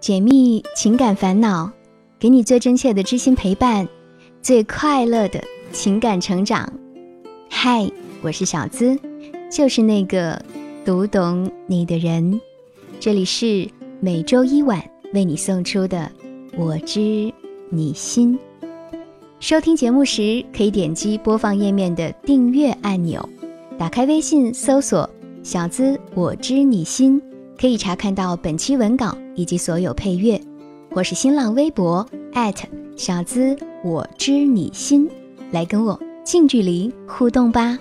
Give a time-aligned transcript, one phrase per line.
[0.00, 1.70] 解密情感烦恼，
[2.18, 3.86] 给你最真切的知心陪伴，
[4.40, 6.72] 最快乐的情感成长。
[7.50, 7.86] 嗨，
[8.22, 8.98] 我是小资，
[9.52, 10.42] 就是那个
[10.86, 12.40] 读懂你的人。
[12.98, 13.68] 这里是
[14.00, 14.82] 每周一晚
[15.12, 16.10] 为你送出的
[16.58, 17.30] 《我知
[17.68, 18.38] 你心》。
[19.38, 23.28] 收听节目时，可以点击播放页面的订阅按钮，
[23.76, 25.08] 打开微信搜索
[25.44, 27.20] “小资我知你心”。
[27.60, 30.40] 可以查看到本期文稿以及所有配乐，
[30.92, 32.08] 或是新浪微博
[32.96, 35.06] 小资我知你心，
[35.50, 37.78] 来跟我近距离互动吧。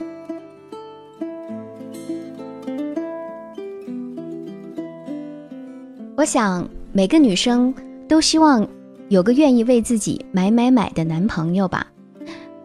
[6.18, 7.74] 我想每个女生
[8.06, 8.68] 都希望
[9.08, 11.88] 有个愿意为自己买买买的男朋友吧，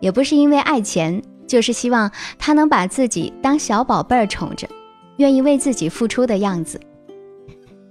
[0.00, 4.68] 也不是因为爱钱，就是希望他能把自己当小宝贝儿宠着，
[5.18, 6.80] 愿意为自己付出的样子。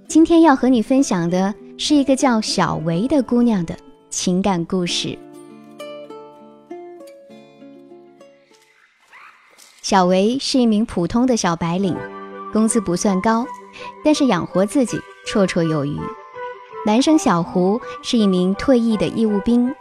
[0.06, 3.76] 今天要和你分享的是一个叫小维的姑娘的
[4.10, 5.18] 情感故事。
[9.82, 11.96] 小维是一名普通的小白领，
[12.52, 13.46] 工资不算高，
[14.04, 15.98] 但是养活自己绰绰有余。
[16.86, 19.74] 男生小胡是一名退役的义务兵，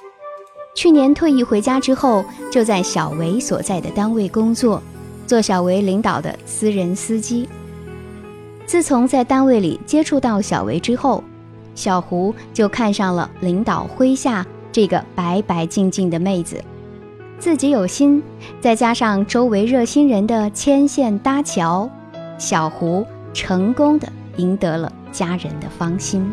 [0.73, 4.81] 去年退役回家之后，就在小维所在的单位工作，
[5.28, 7.47] 做小维领导的私人司机。
[8.73, 11.23] 自从在单位里接触到小维之后，
[11.75, 16.59] 小胡就看上了领导麾下这个白白净净的妹子。
[17.38, 18.23] 自己有心，
[18.59, 21.88] 再加上周围热心人的牵线搭桥，
[22.39, 26.27] 小胡成功的赢得了家人的芳心。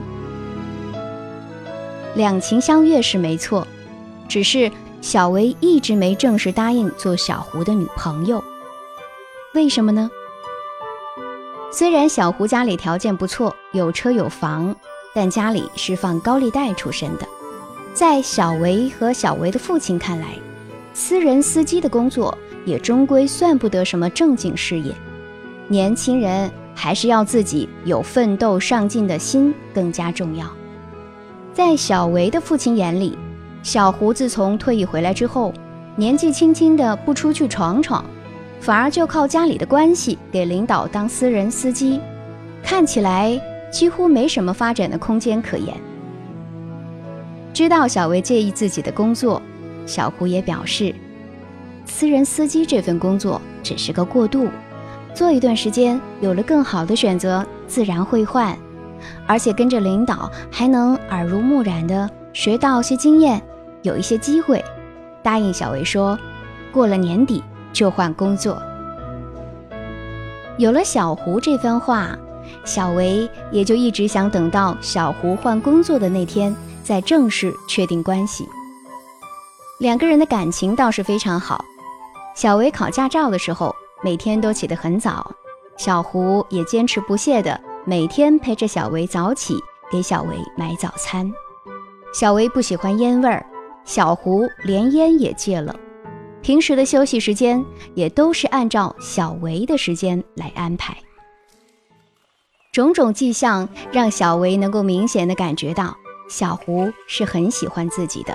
[2.15, 3.69] 两情相悦是没错，
[4.27, 8.43] 只是小维一直没正式答应做小胡的女朋友。
[9.53, 10.11] 为什么呢？
[11.73, 14.75] 虽然小胡家里条件不错，有车有房，
[15.15, 17.27] 但家里是放高利贷出身的。
[17.95, 20.37] 在小维和小维的父亲看来，
[20.93, 24.93] 私人司机的工作也终归算不得什么正经事业。
[25.69, 30.47] 年轻人还是要自己有奋斗上进的心更加重要。
[31.55, 33.17] 在小维的父亲眼里，
[33.63, 35.55] 小胡自从退役回来之后，
[35.95, 38.05] 年纪轻轻的不出去闯闯。
[38.61, 41.99] 反而就靠家里的关系给领导当私人司机，
[42.63, 43.41] 看起来
[43.73, 45.75] 几乎没什么发展的空间可言。
[47.55, 49.41] 知道小维介意自己的工作，
[49.87, 50.95] 小胡也表示，
[51.87, 54.49] 私人司机这份工作只是个过渡，
[55.15, 58.57] 做一段时间有了更好的选择，自然会换。
[59.27, 63.41] 而且跟着领导还能耳濡目染的学到些经验，
[63.81, 64.63] 有一些机会。
[65.23, 66.19] 答应小维说，
[66.71, 67.43] 过了年底。
[67.73, 68.61] 就换工作。
[70.59, 72.17] 有了小胡这番话，
[72.65, 78.47] 小维也就一直想等到小胡换工作的那天，再正式确定关系。
[79.79, 81.65] 两个人的感情倒是非常好。
[82.35, 85.31] 小维考驾照的时候，每天都起得很早，
[85.77, 89.57] 小胡也坚持不懈的每天陪着小维早起，
[89.91, 91.33] 给小维买早餐。
[92.13, 93.45] 小维不喜欢烟味儿，
[93.85, 95.75] 小胡连烟也戒了。
[96.43, 97.65] 平时的休息时间
[97.95, 100.97] 也都是按照小维的时间来安排。
[102.73, 105.97] 种种迹象让小维能够明显的感觉到
[106.29, 108.35] 小胡是很喜欢自己的，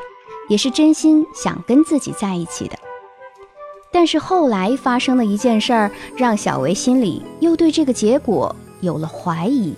[0.50, 2.78] 也是真心想跟自己在一起的。
[3.92, 9.74] 但是后来发生的一件事儿，让小维心里又对这个结果有了怀疑。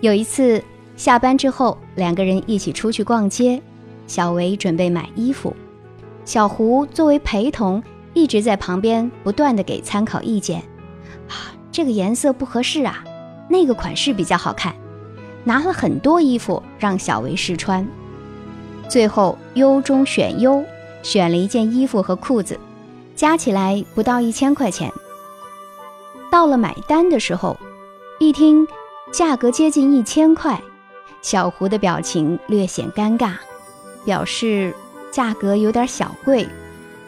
[0.00, 0.62] 有一次
[0.96, 3.60] 下班之后，两个人一起出去逛街，
[4.06, 5.54] 小维准备买衣服。
[6.26, 7.80] 小胡作为陪同，
[8.12, 10.60] 一直在旁边不断的给参考意见。
[11.28, 13.04] 啊，这个颜色不合适啊，
[13.48, 14.74] 那个款式比较好看。
[15.44, 17.86] 拿了很多衣服让小维试穿，
[18.88, 20.64] 最后优中选优，
[21.04, 22.58] 选了一件衣服和裤子，
[23.14, 24.92] 加起来不到一千块钱。
[26.28, 27.56] 到了买单的时候，
[28.18, 28.66] 一听
[29.12, 30.60] 价格接近一千块，
[31.22, 33.34] 小胡的表情略显尴尬，
[34.04, 34.74] 表示。
[35.10, 36.46] 价格有点小贵，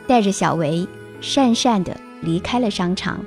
[0.06, 0.86] 带着小维
[1.20, 3.18] 讪讪的离开了商场。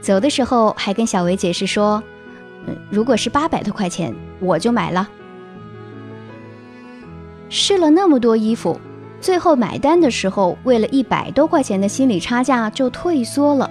[0.00, 2.02] 走的时候还跟小维解释说
[2.66, 5.08] ：“嗯，如果是八百多块钱，我就买了。”
[7.50, 8.80] 试了那么多衣服，
[9.20, 13.70] 最后买单的时候，为了一百多块钱的心理差价就退缩了，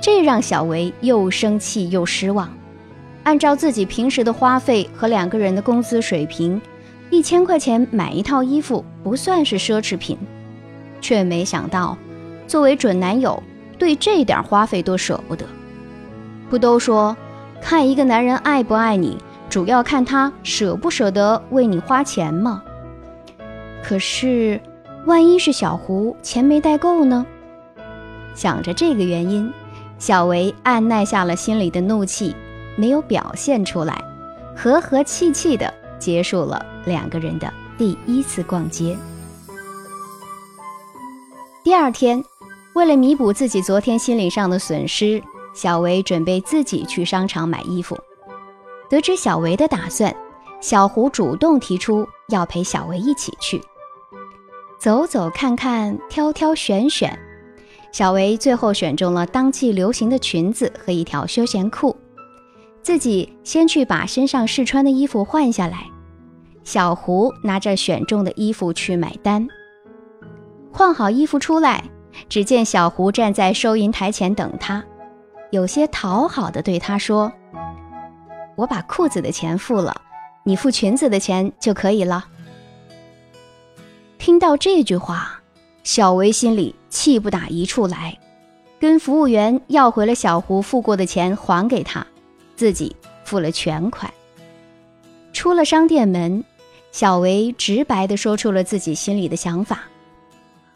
[0.00, 2.52] 这让小维又生气又失望。
[3.22, 6.60] 按照自己平时的花费和两个人的工资水平。
[7.12, 10.16] 一千块钱买一套衣服不算是奢侈品，
[11.02, 11.94] 却没想到，
[12.46, 13.40] 作为准男友，
[13.76, 15.44] 对这点花费都舍不得。
[16.48, 17.14] 不都说，
[17.60, 19.18] 看一个男人爱不爱你，
[19.50, 22.62] 主要看他舍不舍得为你花钱吗。
[23.84, 24.58] 可是，
[25.04, 27.26] 万一是小胡钱没带够呢？
[28.34, 29.52] 想着这个原因，
[29.98, 32.34] 小维按耐下了心里的怒气，
[32.74, 34.02] 没有表现出来，
[34.56, 38.98] 和和气气的结束了两个人的第一次逛街。
[41.62, 42.20] 第二天，
[42.74, 45.22] 为了弥补自己昨天心理上的损失，
[45.54, 47.96] 小维准备自己去商场买衣服。
[48.90, 50.12] 得知小维的打算，
[50.60, 53.62] 小胡主动提出要陪小维一起去，
[54.80, 57.16] 走走看看，挑挑选选。
[57.92, 61.96] 小维最后选中了当季流行的裙子和一条休闲裤，
[62.82, 65.86] 自己先去把身上试穿的衣服换下来。
[66.64, 69.46] 小胡拿着选中的衣服去买单。
[70.72, 71.84] 换好衣服出来，
[72.28, 74.82] 只见小胡站在收银台前等他，
[75.50, 77.32] 有些讨好的对他说
[78.56, 80.00] ：“我把裤子的钱付了，
[80.44, 82.24] 你付裙子的钱就可以了。”
[84.18, 85.40] 听到这句话，
[85.82, 88.16] 小维心里气不打一处来，
[88.78, 92.06] 跟服务员要回了小胡付过的钱还给他，
[92.56, 92.94] 自己
[93.24, 94.12] 付了全款。
[95.32, 96.44] 出了商店门，
[96.90, 99.84] 小维直白地说出了自己心里的想法。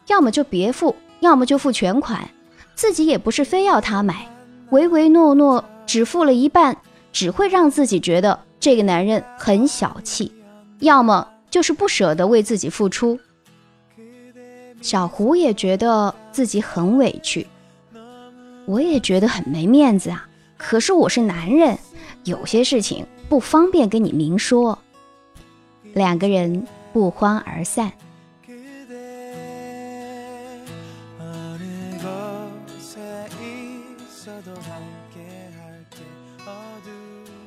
[0.06, 2.28] 要么就别付，要么就付全款。
[2.75, 4.26] 自己也不是非要他买，
[4.70, 6.76] 唯唯诺诺只付了一半，
[7.12, 10.32] 只会让自己觉得这个男人很小气。
[10.81, 13.19] 要么就是不舍得为自己付出。
[14.82, 17.46] 小胡也觉得自己很委屈，
[18.67, 20.29] 我也觉得很没面子啊。
[20.58, 21.79] 可是我是男人，
[22.25, 24.79] 有些事情不方便跟你明说。
[25.93, 27.93] 两个人不欢而散。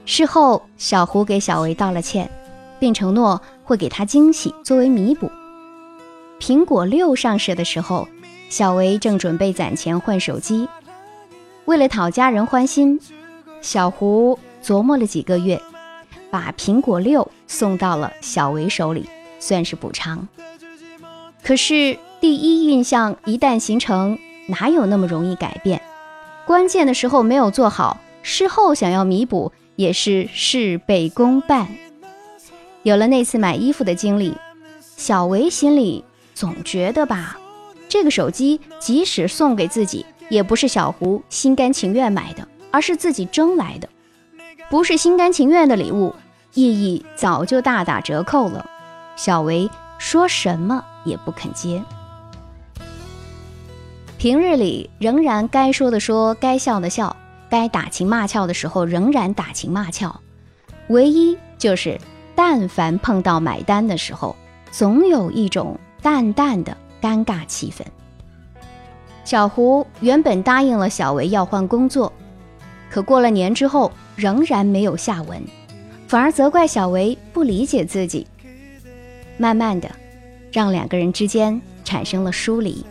[0.06, 2.30] 事后，小胡给小维道了歉，
[2.80, 5.30] 并承诺会给他惊喜作为弥补。
[6.40, 8.08] 苹果六上市的时候，
[8.50, 10.68] 小维正准备攒钱换手机。
[11.70, 13.00] 为了讨家人欢心，
[13.62, 15.62] 小胡琢磨了几个月，
[16.32, 19.08] 把苹果六送到了小维手里，
[19.40, 20.28] 算是补偿。
[21.44, 24.18] 可是第一印象一旦形成，
[24.48, 25.80] 哪有那么容易改变？
[26.48, 29.52] 关键的时候没有做好，事后想要弥补。
[29.76, 31.68] 也是事倍功半。
[32.84, 34.34] 有了那次买衣服的经历，
[34.98, 37.40] 小维心里总觉得吧，
[37.88, 43.90] 这个手机即使送给自己，也不是小胡心甘情愿买的，而是自己争来的。
[44.70, 46.16] 不是心甘情愿的礼物，
[46.54, 48.70] 意义早就大打折扣了。
[49.16, 51.84] 小维说什么也不肯接。
[54.18, 57.16] 平日里仍然该说的说，该笑的笑。
[57.50, 60.20] 该打情骂俏的时候仍然打情骂俏，
[60.90, 62.00] 唯一就是
[62.36, 64.36] 但凡碰到买单的时候，
[64.70, 67.84] 总有一种淡淡的尴尬气氛。
[69.30, 72.12] 小胡原本答应了小维要换工作，
[72.90, 75.40] 可过了年之后仍然没有下文，
[76.08, 78.26] 反而责怪小维不理解自己，
[79.38, 79.88] 慢慢的
[80.52, 82.84] 让两个人之间产生了疏离。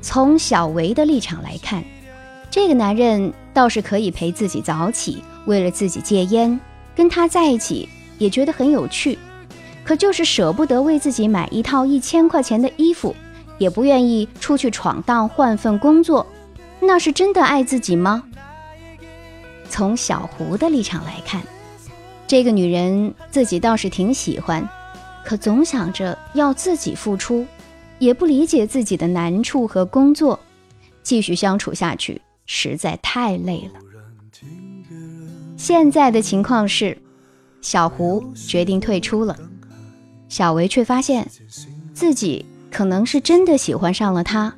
[0.00, 1.84] 从小维的立场来看，
[2.50, 6.58] 这个男人倒是可以陪自己早起，为了自己戒烟，
[6.96, 9.18] 跟他在一起也觉得很有趣。
[9.84, 13.14] 可就是舍不得为自己买一套一千块钱的衣服，
[13.58, 16.26] 也不愿意出去闯荡换份工作，
[16.80, 18.22] 那是真的爱自己吗？
[19.68, 21.42] 从小胡的立场来看，
[22.26, 24.68] 这个女人自己倒是挺喜欢，
[25.24, 27.46] 可总想着要自己付出。
[27.98, 30.40] 也不理解自己的难处和工作，
[31.04, 33.78] 继续相处下去实在太累了。
[35.56, 36.98] 现在的情况是，
[37.60, 39.38] 小胡决定退出了，
[40.32, 41.28] 小维却发现
[41.92, 44.54] 自己可能是真的喜欢上了他。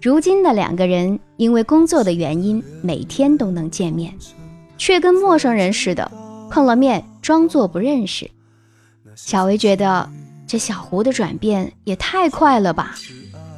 [0.00, 4.14] 如今的两个人因为工作的原因，每天都能见面，
[4.78, 6.08] 却跟陌生人似的，
[6.48, 8.30] 碰了面装作不认识。
[9.16, 10.08] 小维觉得。
[10.46, 12.94] 这小胡的转变也太快了吧，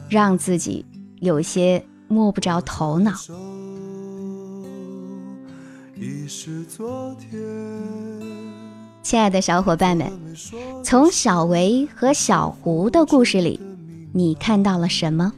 [0.08, 0.86] 让自己
[1.18, 3.12] 有些摸不着头脑。
[9.08, 10.10] 亲爱的小伙伴们，
[10.82, 13.60] 从小维和小胡的故事里，
[14.12, 15.32] 你看到了什么？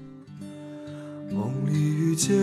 [1.31, 2.35] 梦里遇见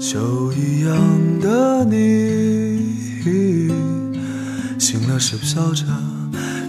[0.00, 0.96] 秋一样
[1.42, 3.20] 的你，
[4.78, 5.84] 醒了是飘着。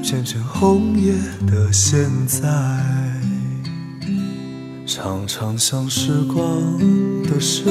[0.01, 1.13] 变成红叶
[1.49, 2.43] 的现在，
[4.85, 6.45] 常常想时光。
[7.23, 7.63] 的事，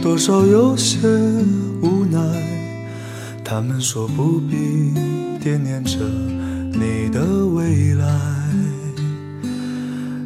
[0.00, 0.96] 多少有些
[1.82, 2.55] 无奈。
[3.48, 4.92] 他们说不必
[5.38, 8.04] 惦念着你的未来，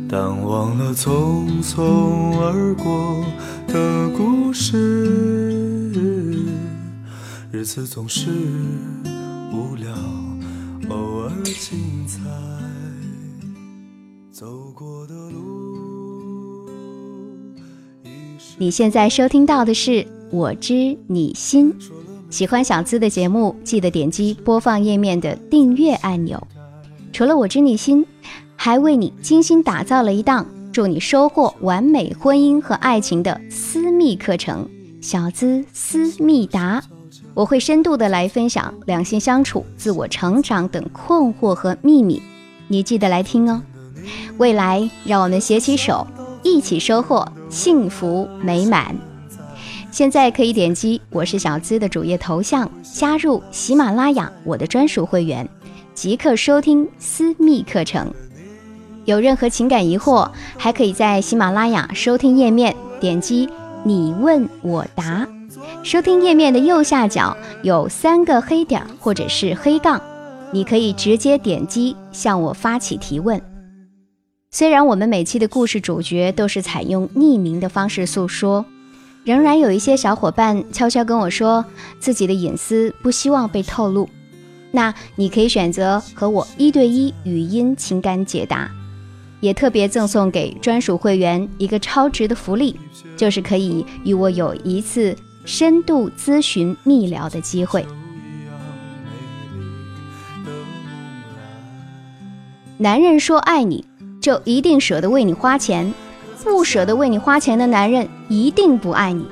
[0.09, 3.23] 但忘了匆匆而过
[3.69, 5.93] 的故事。
[7.53, 8.31] 日子总是
[9.53, 9.93] 无聊，
[10.89, 12.21] 偶尔精彩。
[14.33, 16.67] 走过的路。
[18.57, 19.91] 你现在收听到的是
[20.31, 21.71] 《我知你心》，
[22.31, 26.41] 喜欢小资的节目，记得点击播放页面的订阅按钮。
[27.13, 28.05] 除了《我知你心》，
[28.55, 34.67] 还为你精心打造了一档祝你收获完美婚姻和爱情的私密课程——
[35.03, 36.81] 小资思密达。
[37.35, 42.23] 我会深度的来分享两性相处、自我成长等困惑和秘密，
[42.69, 43.61] 你记得来听哦。
[44.39, 46.07] 未来，让我们携起手，
[46.45, 48.95] 一起收获幸福美满。
[49.91, 55.49] 现在可以点击我是小资的主页头像，加入喜马拉雅我的专属会员，
[55.95, 58.13] 即刻收听私密课程。
[59.05, 63.49] 有任何情感疑惑，还可以在喜马拉雅收听页面点击
[63.83, 65.27] “你问我答”。
[65.83, 70.01] 收听页面的右下角有三个黑点或者是黑杠，
[70.53, 73.41] 你可以直接点击向我发起提问。
[74.53, 78.65] 虽然我们每期的故事主角都是采用匿名的方式诉说，
[79.25, 81.65] 仍然有一些小伙伴悄悄跟我说
[81.99, 84.09] 自己的隐私不希望被透露。
[84.71, 88.71] 那你可以选择和我一对一语音情感解答，
[89.41, 92.79] 也特别赠送给专属会员一个超值的福利，
[93.17, 97.85] 就是可以与我有一次深度咨询密聊的机会。
[102.79, 103.85] 男人说爱你。
[104.21, 105.91] 就一定舍得为你花钱，
[106.43, 109.27] 不舍得为你花钱的男人一定不爱你。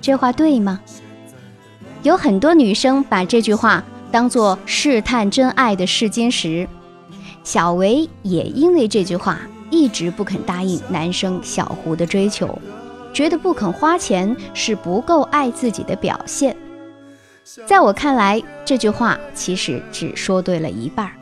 [0.00, 0.80] 这话对吗？
[2.02, 6.68] 有很多女生把这句话当做试探真爱的试金石。
[7.42, 9.38] 小维也因为这句话
[9.70, 12.58] 一直不肯答应男生小胡的追求，
[13.12, 16.56] 觉得不肯花钱是不够爱自己的表现。
[17.66, 21.12] 在我看来，这句话其实只说对了一半儿。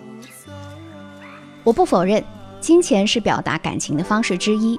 [1.65, 2.23] 我不否认。
[2.61, 4.79] 金钱是表达感情的方式之一，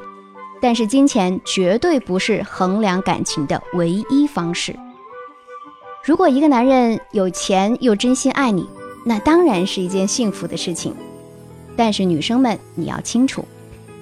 [0.62, 4.76] 但是金钱绝对不是衡量感情的唯一方式。
[6.04, 8.68] 如果一个男人有钱又真心爱你，
[9.06, 10.96] 那当然是一件幸福的事情。
[11.76, 13.46] 但是女生们，你要清楚，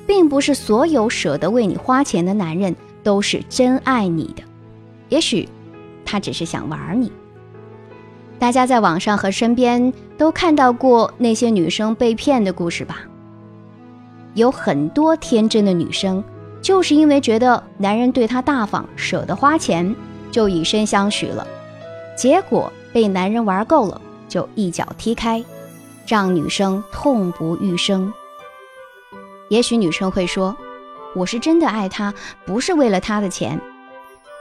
[0.08, 4.42] 并不是所有舍得为你花钱的男人都是真爱你的，
[5.10, 5.48] 也许
[6.04, 7.12] 他只是想玩你。
[8.40, 13.02] 大家在网上和身边都看到过那些女生被骗的故事吧？
[14.34, 16.24] 有很多天真的女生，
[16.62, 19.96] 就是因为觉得男人对她大方、舍得花钱，
[20.32, 21.48] 就以身相许了。
[22.16, 25.44] 结果被男人玩够了，就一脚踢开，
[26.08, 28.12] 让女生痛不欲生。
[29.50, 30.58] 也许女生会说
[31.16, 32.14] ：“我是真的爱他，
[32.46, 33.60] 不是为了他的钱。”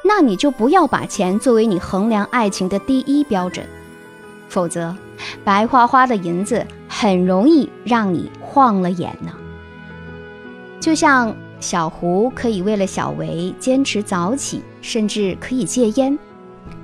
[0.03, 3.67] 那你就不要把钱作为你衡量爱情的第一标准，
[4.49, 4.97] 否则
[5.45, 9.33] 白花花的银子很容易让你晃了眼呢。
[10.79, 16.17] 就像小胡可以为了小维坚持早起，甚至可以戒烟，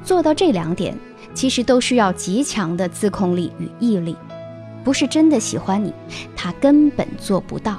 [0.02, 0.97] 做到这两点，
[1.35, 4.17] 其实都需要极强的自控力与毅力。
[4.83, 5.93] 不是真的喜欢你，
[6.35, 7.76] 他根本做不到。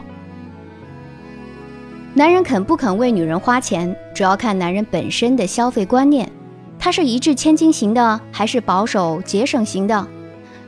[2.13, 6.31] 男人肯不肯为女人花钱，主要看男人本身的消费观念，
[6.77, 10.07] 他是一掷千金型的，还是保守节省型的？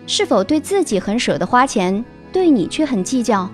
[0.08, 2.04] 是否对自己很舍得花钱，
[2.34, 3.50] 对你却很计较？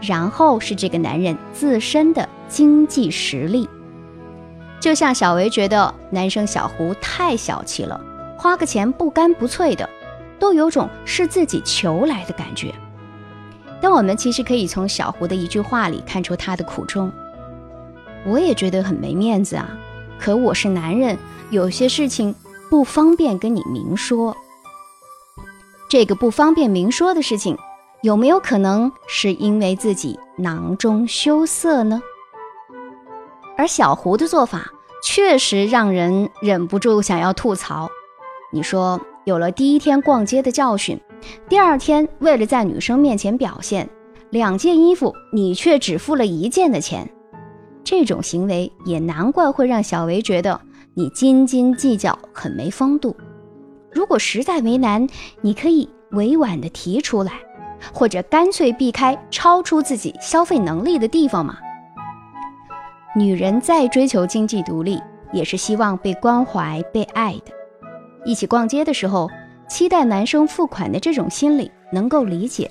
[0.00, 3.68] 然后是这个男人自身的经济实力，
[4.80, 8.00] 就像小维觉得男生小胡太小气了，
[8.36, 9.88] 花个钱不干不脆的，
[10.38, 12.74] 都有种是自己求来的感觉。
[13.80, 17.12] 但我们其实可以从小胡的一句话里看出他的苦衷。
[18.26, 19.68] 我也觉得很没面子啊，
[20.18, 21.16] 可我是男人，
[21.50, 22.34] 有些事情
[22.68, 24.36] 不方便跟你明说。
[25.88, 27.56] 这个不方便明说的事情。
[28.02, 32.00] 有没有可能是因为自己囊中羞涩呢？
[33.56, 34.70] 而小胡的做法
[35.02, 37.88] 确实让人忍不住想要吐槽。
[38.52, 40.98] 你说，有了第一天逛街的教训，
[41.48, 43.88] 第二天为了在女生面前表现，
[44.30, 47.10] 两件衣服你却只付了一件的钱，
[47.82, 50.60] 这种行为也难怪会让小维觉得
[50.94, 53.16] 你斤斤计较，很没风度。
[53.90, 55.04] 如果实在为难，
[55.40, 57.32] 你可以委婉的提出来。
[57.92, 61.58] 或者干脆避开超出自己消费能力的地方嘛。
[63.16, 65.00] 女人再追求经济独立，
[65.32, 67.52] 也是希望被关怀、被爱的。
[68.24, 69.28] 一起逛街的时候，
[69.68, 72.70] 期待男生付款的这种心理能够理解，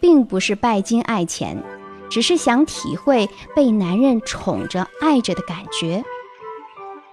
[0.00, 1.62] 并不是拜金爱钱，
[2.10, 6.04] 只是想体会被男人宠着、爱着的感觉。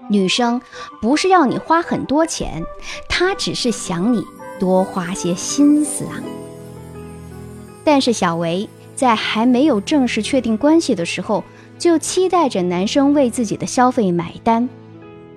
[0.09, 0.61] 女生
[1.01, 2.63] 不是要你花很多钱，
[3.07, 4.23] 她只是想你
[4.59, 6.19] 多花些心思啊。
[7.85, 11.41] 但是小维在还没有正式确定关系的时候。
[11.77, 14.69] 就期待着男生为自己的消费买单，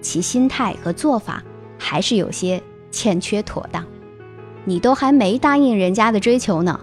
[0.01, 1.43] 其心态和做法
[1.77, 2.63] 还是有些
[2.93, 3.85] 欠缺妥当。
[4.65, 6.79] 你都还没答应人家的追求呢，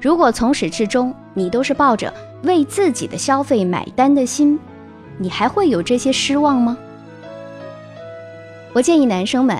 [0.00, 2.14] 如果从始至终你都是抱着
[2.44, 4.56] 为自己的消费买单的心，
[5.18, 6.78] 你还会有这些失望吗？
[8.72, 9.58] 我建议男生们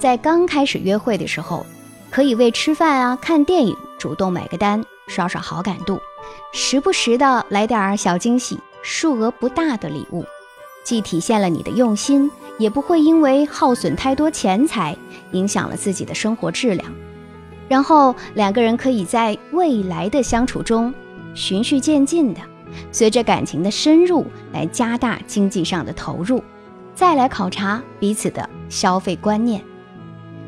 [0.00, 1.64] 在刚开始约会的时候，
[2.12, 5.98] 可以为吃饭啊、看电影主动买个单，刷刷好感度。
[6.52, 10.22] 时不时的来点儿小惊喜，数额不大的礼物，
[10.84, 14.94] 既体现了你的用心，也不会因为耗损太多钱财，
[15.30, 16.92] 影响了自己的生活质量。
[17.66, 20.92] 然后两个人可以在未来的相处中，
[21.34, 22.40] 循序渐进的，
[22.92, 26.44] 随着感情的深入来加大经济上的投入，
[26.94, 29.64] 再来考察彼此的消费观念。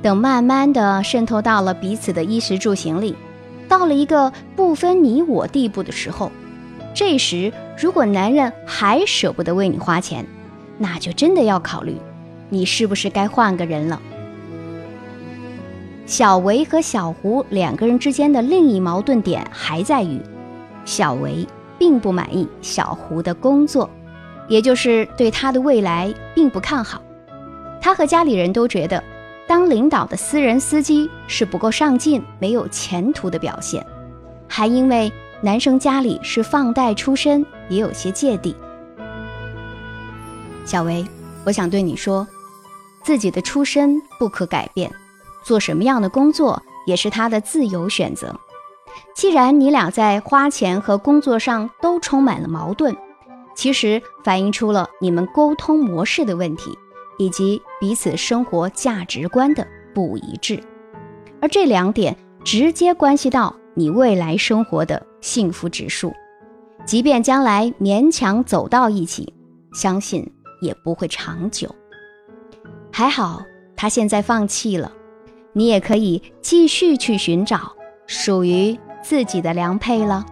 [0.04, 3.16] 等慢慢的渗透到了彼此的衣食住行里。
[3.66, 6.30] 到了一个不分你我地步的时候，
[6.92, 10.26] 这时如果男人还舍不得为你花钱，
[10.76, 11.96] 那就真的要考虑，
[12.50, 13.98] 你是不是该换个人了。
[16.04, 20.20] 小维和小胡两个人之间的另一矛盾点还在于，
[20.84, 21.46] 小维
[21.78, 23.88] 并不满意小胡的工作，
[24.48, 27.00] 也就是对他的未来并不看好。
[27.80, 29.02] 他和家里人都觉得。
[29.46, 33.84] 当领导的私人司机是不够上进、没有前途的表现，
[34.48, 38.56] 还因为男生家里是放贷出身，也有些芥蒂。
[40.64, 41.06] 小维，
[41.44, 42.26] 我想对你说，
[43.02, 44.90] 自己的出身不可改变，
[45.42, 48.34] 做什么样的工作也是他的自由选择。
[49.14, 52.96] 既然你俩在花钱和工作上都充满了矛盾，
[53.54, 56.78] 其实反映出了你们沟通模式的问题。
[57.18, 60.60] 以及彼此生活价值观的不一致，
[61.40, 66.12] 而这两点直接关系到你未来生活的幸福指数。
[66.84, 69.32] 即便将来勉强走到一起，
[69.72, 71.74] 相信也不会长久。
[72.92, 73.42] 还好
[73.74, 74.92] 他现在放弃了，
[75.52, 77.72] 你也可以继续去寻找
[78.06, 80.26] 属于自己的良配了。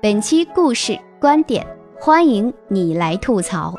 [0.00, 1.77] 本期故事观点。
[2.00, 3.74] 欢迎你来吐槽。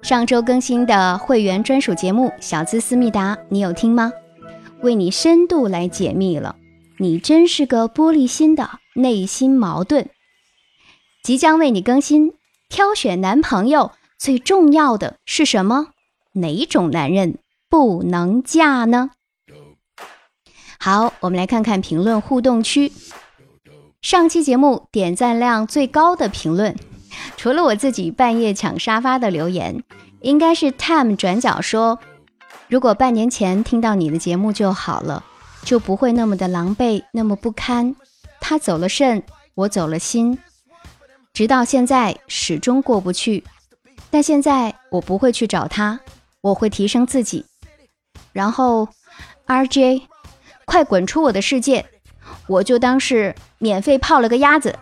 [0.00, 4.10] 上周更新的会员专属节目《小资思密达》，你有听吗？
[4.80, 6.56] 为你深度来解密了。
[6.98, 10.08] 你真是个玻璃心的内心矛盾。
[11.22, 12.32] 即将为你更新，
[12.70, 15.88] 挑选男朋友最重要的是什么？
[16.32, 17.36] 哪种男人
[17.68, 19.10] 不能嫁呢？
[20.78, 22.90] 好，我们来看看评论互动区。
[24.00, 26.74] 上期节目点赞量最高的评论。
[27.42, 29.82] 除了我自己半夜抢沙发的留言，
[30.20, 31.98] 应该是 Time 转角说
[32.70, 35.24] ：“如果半年前听到你的节目就好了，
[35.64, 37.96] 就不会那么的狼狈，那么不堪。
[38.40, 39.24] 他走了肾，
[39.56, 40.38] 我走了心，
[41.32, 43.42] 直到现在始终过不去。
[44.08, 45.98] 但现在我不会去找他，
[46.42, 47.44] 我会提升自己。
[48.32, 48.88] 然后
[49.48, 50.02] ，RJ，
[50.64, 51.86] 快滚出我的世界，
[52.46, 54.78] 我就当是免费泡了个鸭子。”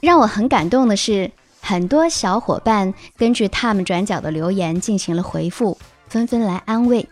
[0.00, 1.30] 让我很感动的是，
[1.60, 5.76] 很多小伙伴根据他们转角的留言进行了回复，
[6.08, 7.08] 纷纷来安慰。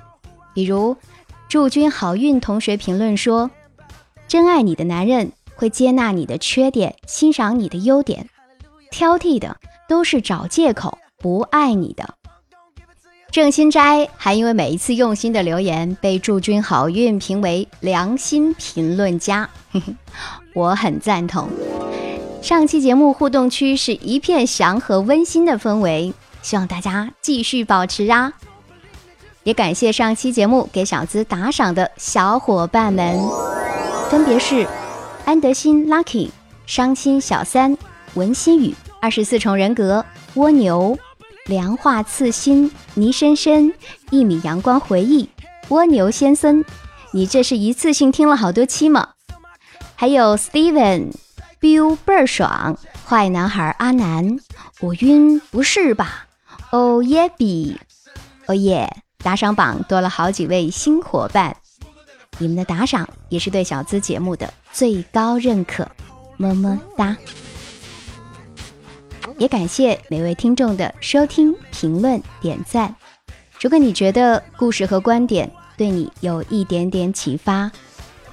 [0.54, 0.96] 比如，
[1.48, 3.50] 祝君好运同学评论说
[4.28, 8.26] ：“真爱你的男人会接纳你的缺点，欣赏你的优点；
[8.90, 9.56] 挑剔的
[9.88, 12.14] 都是找借口不爱你的。”
[13.32, 19.50] 郑新斋还因为每一次用心的留言，被祝君好运评为良心评论家，
[20.54, 21.48] 我很赞同。
[22.44, 28.34] 上期节目互动区是一片祥和温馨的氛围，希望大家继续保持啊！
[29.44, 33.18] 也感谢上期节目给小资打赏的小伙伴们，
[34.10, 34.68] 分别是
[35.24, 36.28] 安德新、Lucky、
[36.66, 37.78] 伤心小三、
[38.12, 40.04] 文心雨、二十四重人格、
[40.34, 40.98] 蜗牛、
[41.46, 43.72] 凉话刺心、倪深深、
[44.10, 45.26] 一米阳光回忆、
[45.70, 46.62] 蜗牛先生，
[47.12, 49.08] 你这是一次性听了好多期吗？
[49.96, 51.23] 还有 Steven。
[51.64, 54.38] Biu 倍儿爽，坏男孩阿南，
[54.80, 56.26] 我晕不是吧？
[56.70, 57.80] 哦耶比，
[58.44, 58.86] 哦耶！
[59.22, 61.56] 打赏榜多了好几位新伙伴，
[62.36, 65.88] 你们的打赏也是对小资节目的最高认可，
[66.36, 67.16] 么么哒！
[69.38, 72.94] 也感谢每位听众的收听、评论、点赞。
[73.58, 77.72] 如果你觉得故事和观点对你有一点点启发，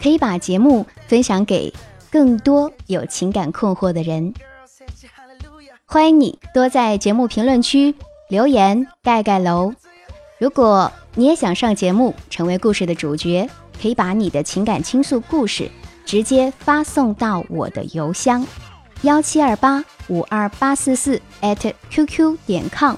[0.03, 1.73] 可以把节目分享给
[2.11, 4.33] 更多有情感困惑的人。
[5.85, 7.95] 欢迎你多在节目评论区
[8.29, 9.73] 留言盖盖楼。
[10.37, 13.49] 如果你也想上节目，成为故事的主角。
[13.81, 15.67] 可以把你的情感倾诉故事
[16.05, 18.45] 直接发送到我的邮箱
[19.01, 22.95] 幺七二八五二八四四 at qq 点 com。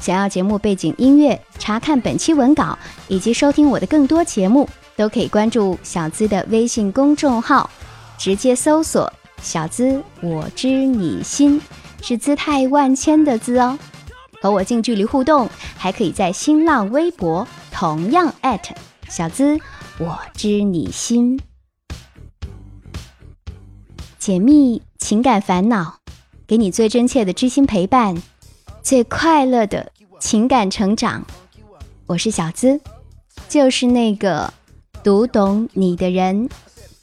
[0.00, 2.78] 想要节目背景音乐、查看本期文稿
[3.08, 7.68] 以及收听我的更多节目，都可以关注小资的微信公众号，
[8.18, 11.60] 直接搜索“小资我知你心”，
[12.02, 13.78] 是姿态万千的“资”哦。
[14.40, 18.74] 和我近距离互动，还可以在新浪微博同样艾特
[19.08, 19.58] 小资。
[19.98, 21.40] 我知你心，
[24.18, 25.98] 解密情感烦恼，
[26.46, 28.20] 给你最真切的知心陪伴，
[28.82, 31.24] 最快乐的情感成长。
[32.06, 32.80] 我是小资，
[33.48, 34.52] 就是那个
[35.02, 36.50] 读懂你的人。